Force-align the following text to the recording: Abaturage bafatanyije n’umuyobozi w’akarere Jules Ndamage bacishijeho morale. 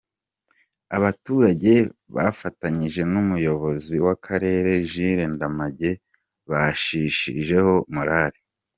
Abaturage 0.97 1.73
bafatanyije 2.15 3.01
n’umuyobozi 3.11 3.95
w’akarere 4.05 4.71
Jules 4.91 5.31
Ndamage 5.33 5.91
bacishijeho 6.49 7.73
morale. 7.95 8.39